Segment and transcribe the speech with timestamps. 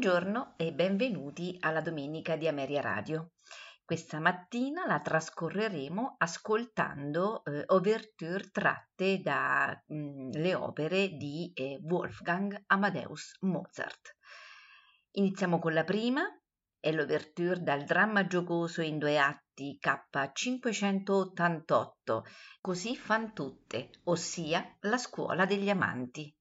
[0.00, 3.32] Buongiorno e benvenuti alla domenica di Ameria Radio.
[3.84, 14.16] Questa mattina la trascorreremo ascoltando eh, ouverture tratte dalle opere di eh, Wolfgang Amadeus Mozart.
[15.10, 16.22] Iniziamo con la prima,
[16.80, 22.22] è l'ouverture dal dramma giocoso in due atti K588,
[22.62, 26.34] Così fan tutte, ossia la scuola degli amanti.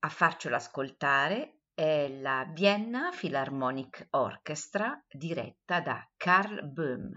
[0.00, 7.12] A farcelo ascoltare è la Vienna Philharmonic Orchestra diretta da Karl Böhm.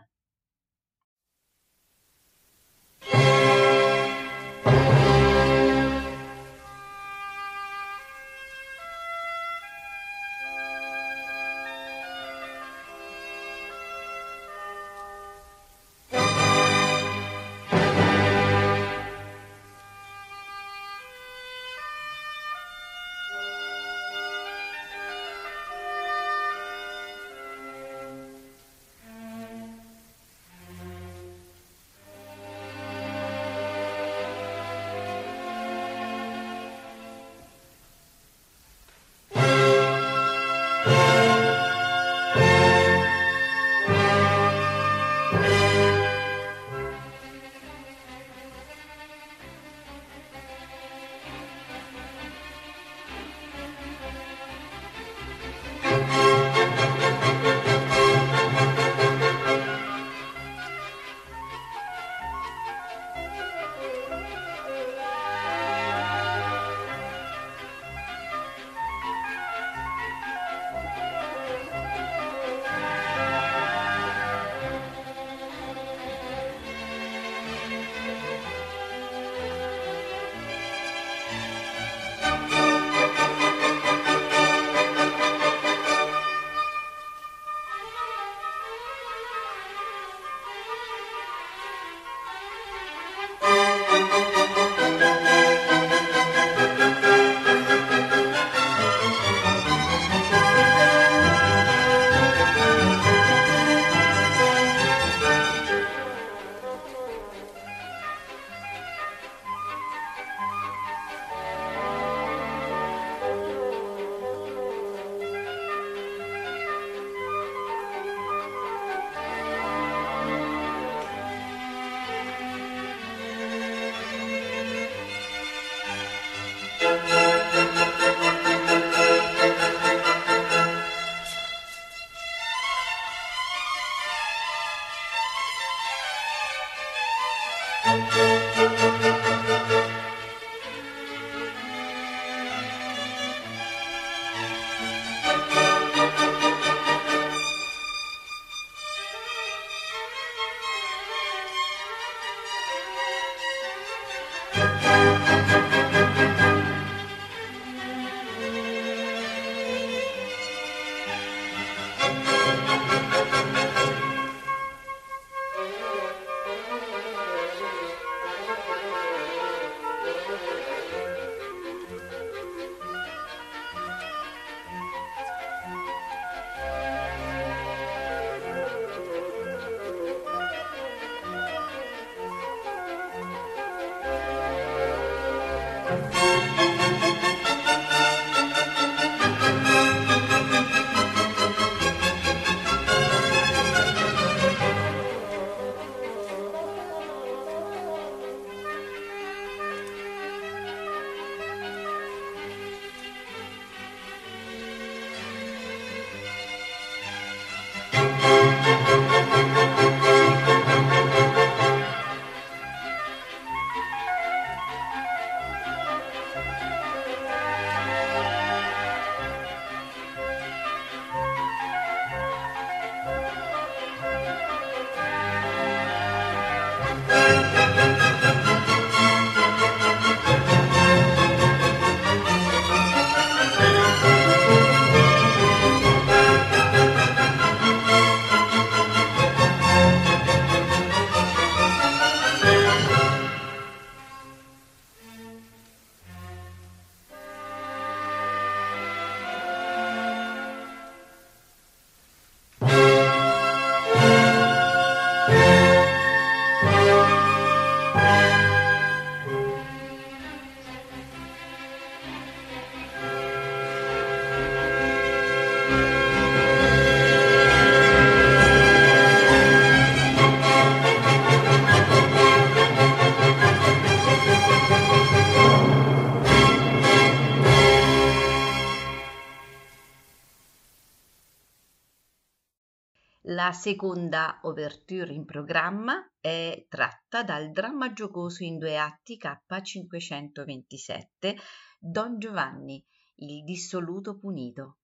[283.41, 291.36] La seconda ouverture in programma è tratta dal dramma giocoso in due atti K527
[291.79, 294.77] Don Giovanni, il dissoluto punito.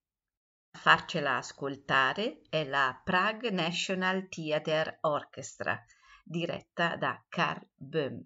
[0.72, 5.80] A farcela ascoltare è la Prague National Theatre Orchestra,
[6.24, 8.24] diretta da Carl Böhm.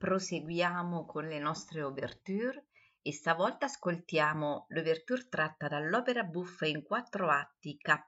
[0.00, 2.68] Proseguiamo con le nostre ouverture
[3.02, 7.98] e stavolta ascoltiamo l'ouverture tratta dall'opera buffa in quattro atti K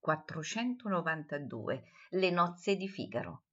[0.00, 3.44] 492 Le nozze di Figaro.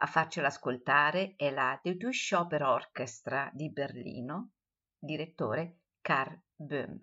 [0.00, 4.50] A farcela ascoltare è la Deutsche Oper Orchestra di Berlino,
[4.98, 7.00] direttore Karl Böhm.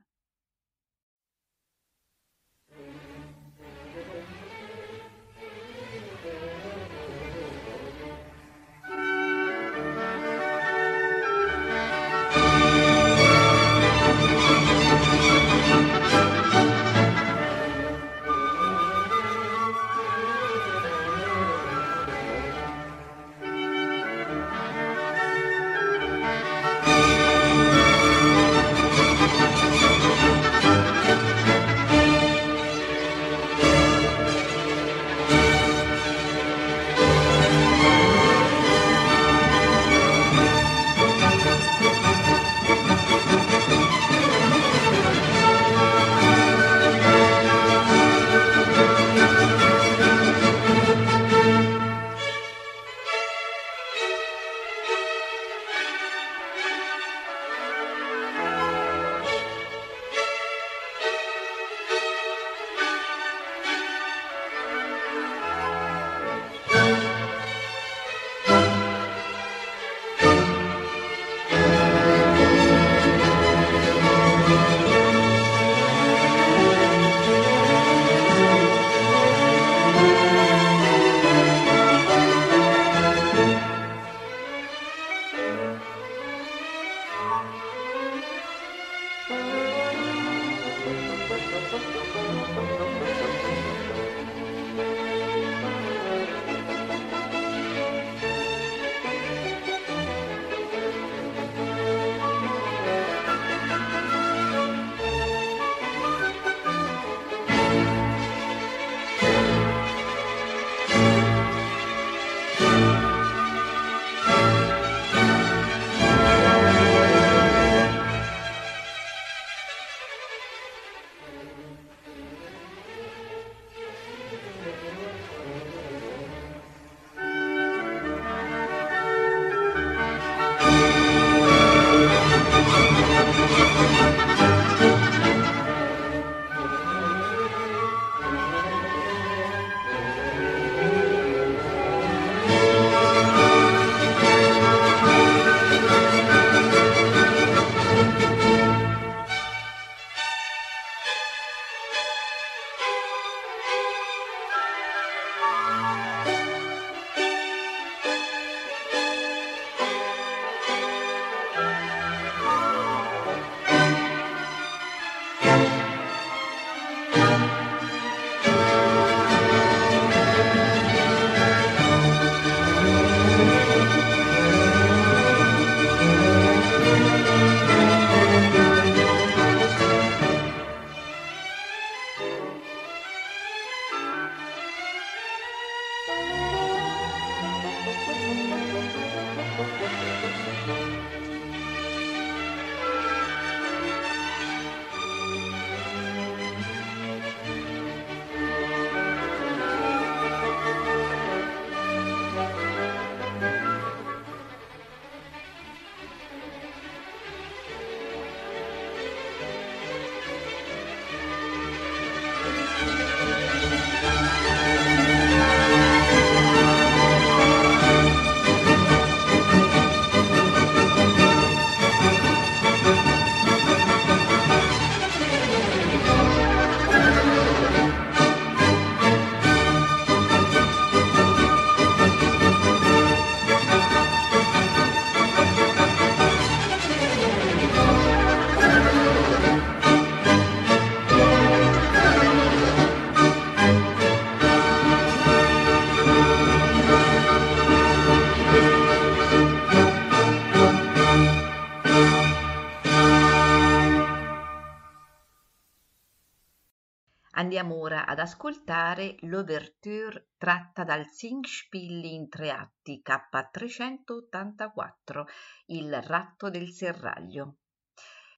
[257.62, 265.26] Ora ad ascoltare l'ouverture tratta dal Singspiel in tre atti K384,
[265.66, 267.58] Il ratto del serraglio.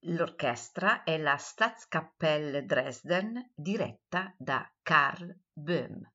[0.06, 6.11] L'orchestra è la Staatskapelle Dresden diretta da Karl Böhm.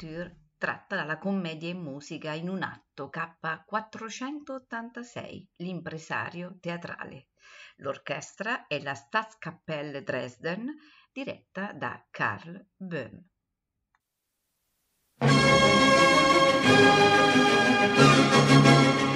[0.00, 7.28] Couture tratta dalla commedia in musica in un atto K486, l'impresario teatrale.
[7.76, 10.74] L'orchestra è la Staatskapelle Dresden,
[11.12, 13.28] diretta da Karl Böhm.
[17.92, 19.09] Thank you.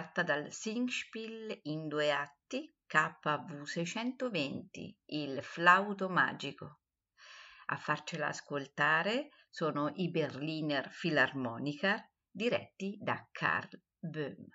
[0.00, 6.78] Tratta dal Singspiel in due atti KV 620, il flauto magico.
[7.66, 14.46] A farcela ascoltare sono i Berliner Philharmoniker diretti da Karl Böhm.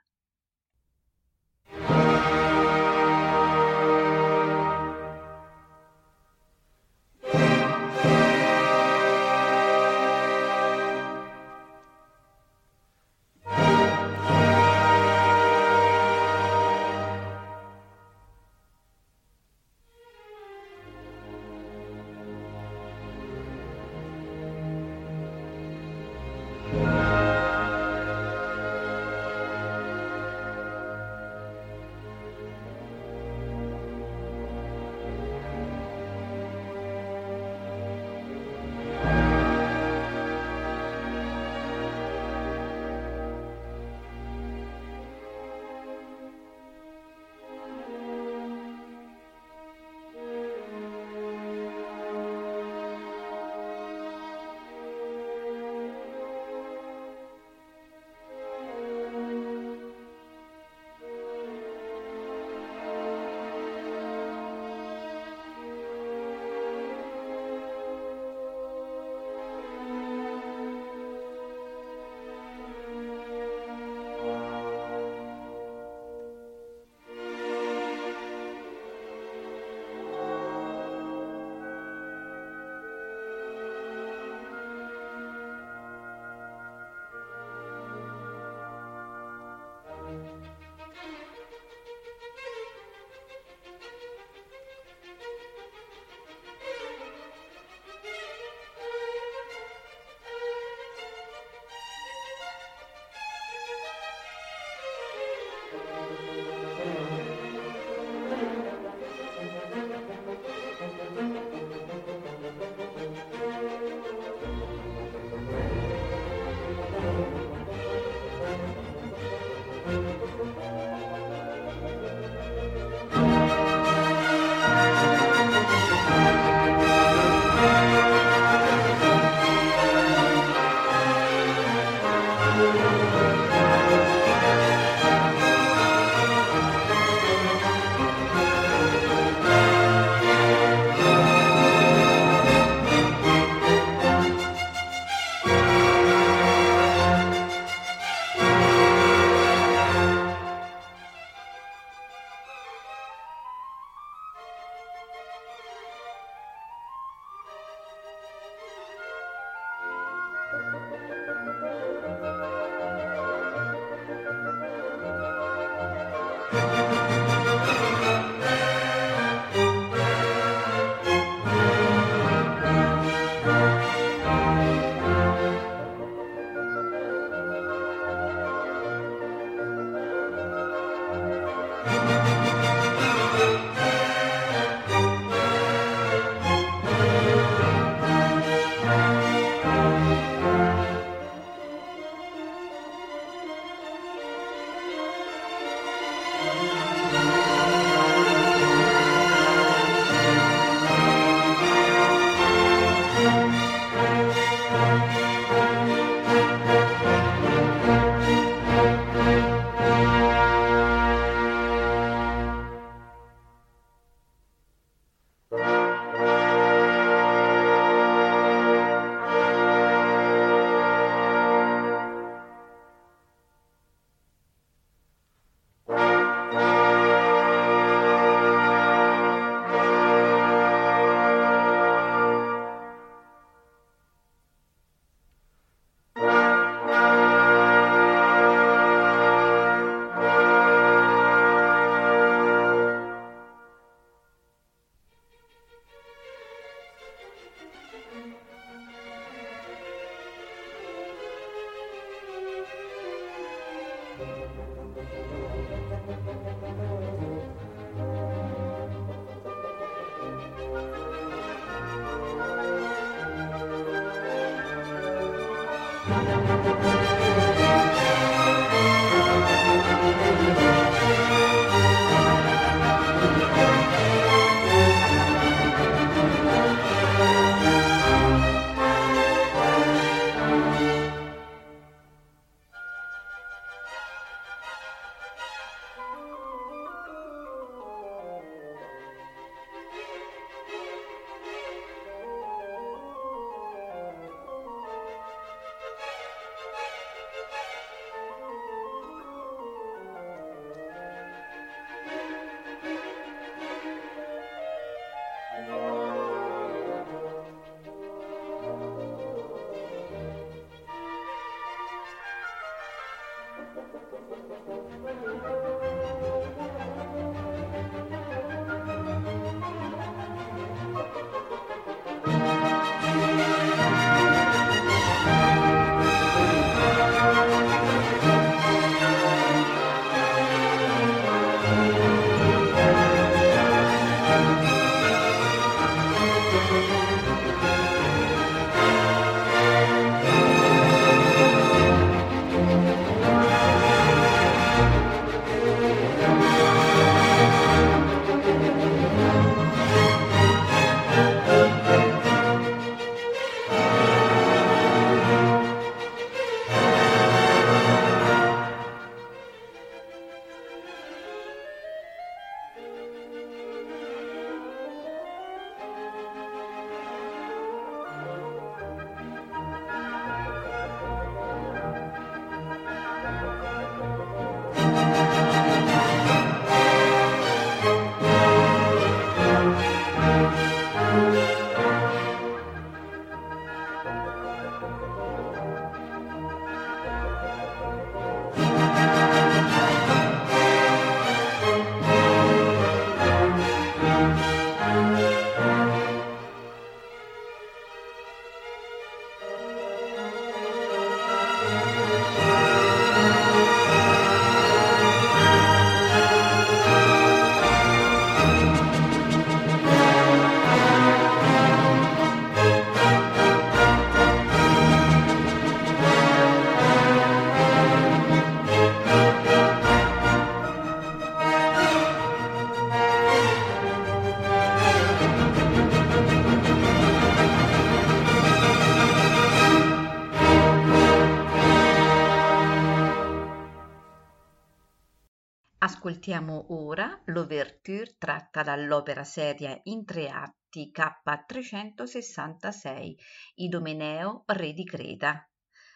[436.25, 443.13] Ascoltiamo ora l'ouverture tratta dall'opera seria in tre atti K366
[443.55, 445.47] Idomeneo, re di Creta.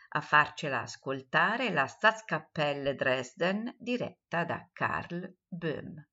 [0.10, 6.06] A farcela ascoltare la Staatskapelle Dresden diretta da Karl Böhm.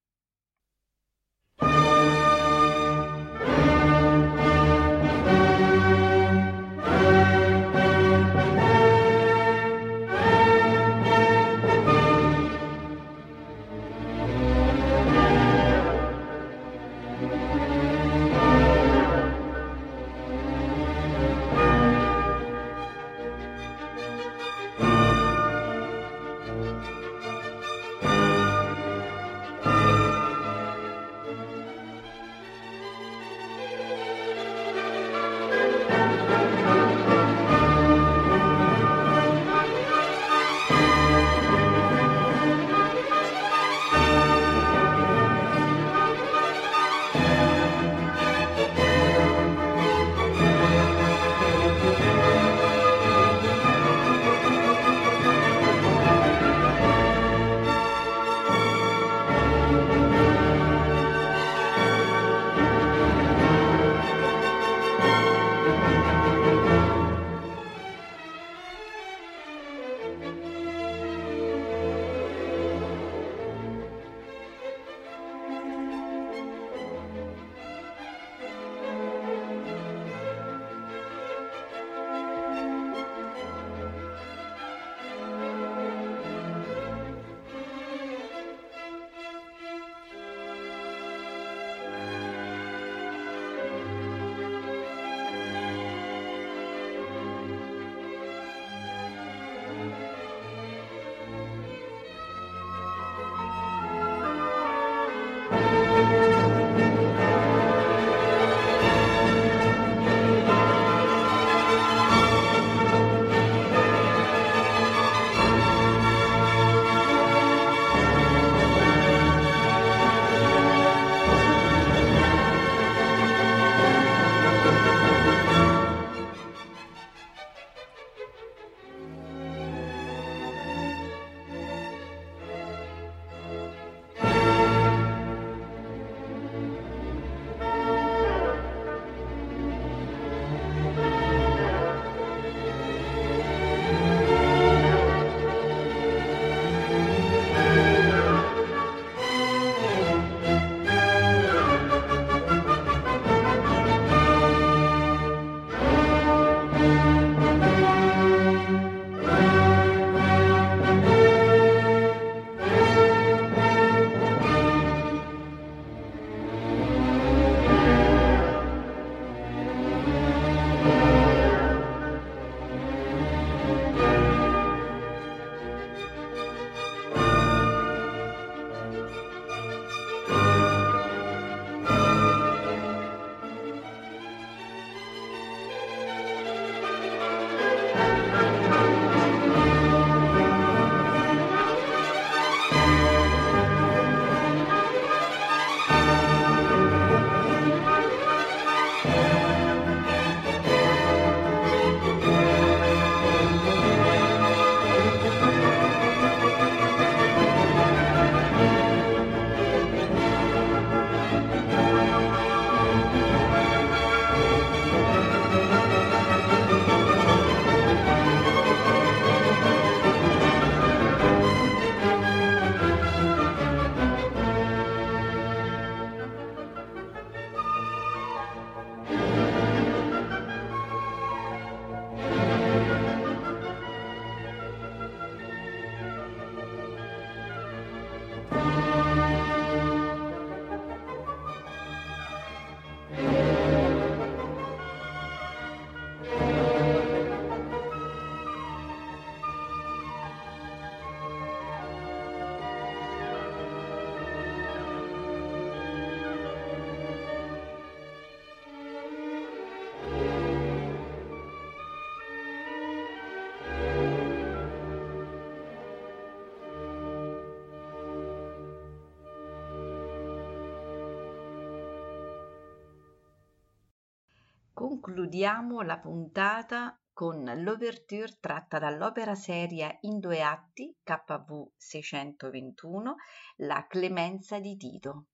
[274.86, 283.16] Concludiamo la puntata con l'ouverture tratta dall'opera seria in due atti KV 621
[283.56, 285.26] La clemenza di Tito.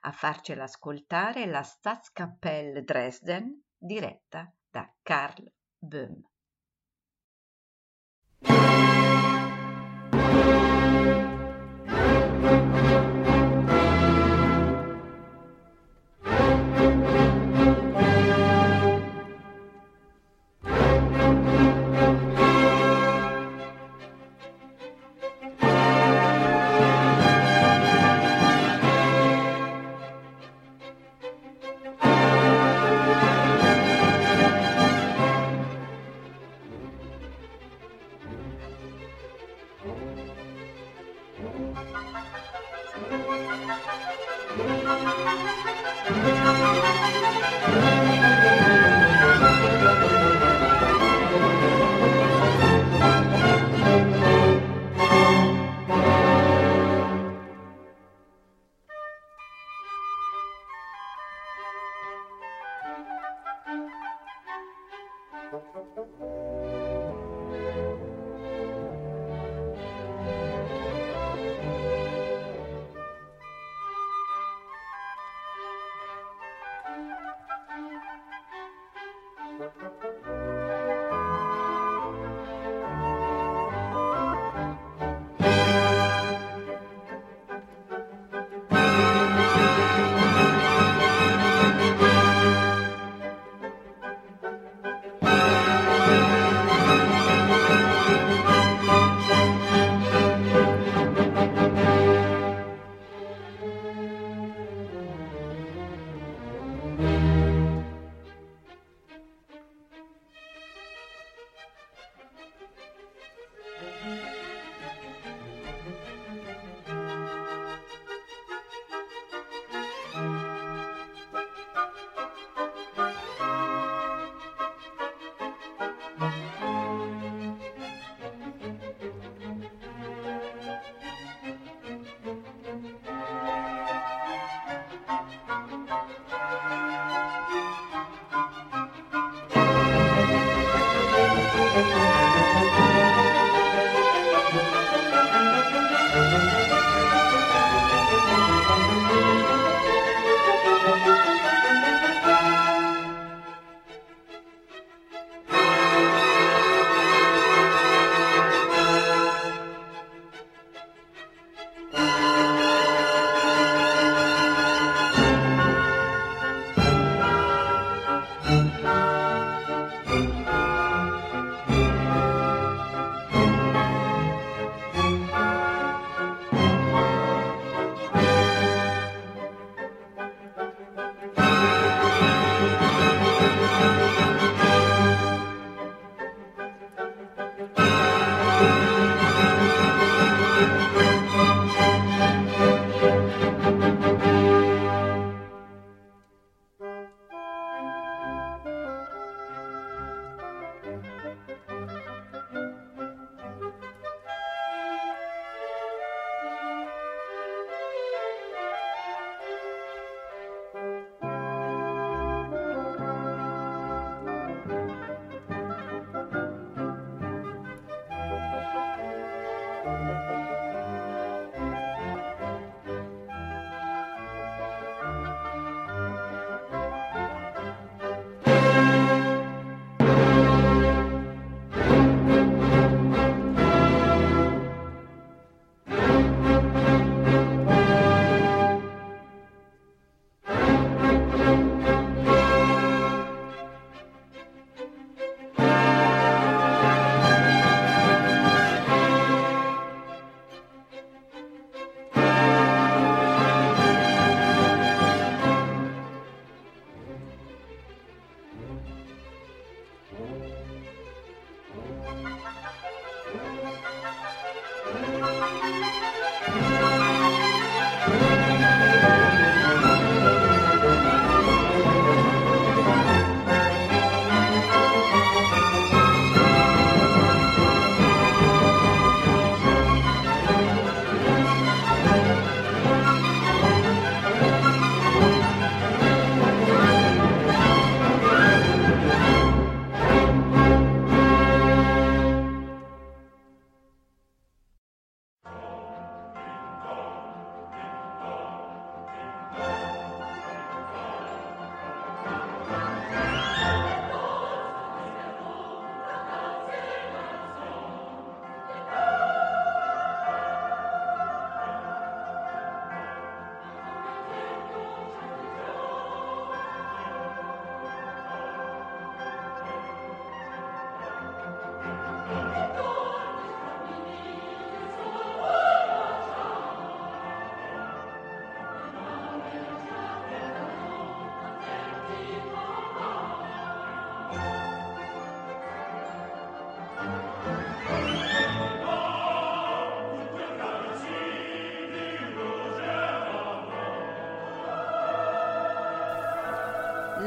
[0.00, 5.44] A farcela ascoltare la Staatskapelle Dresden diretta da Karl
[5.76, 6.18] Böhm.